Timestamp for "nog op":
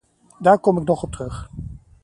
0.87-1.11